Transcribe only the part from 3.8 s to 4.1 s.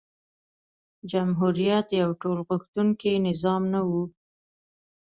و.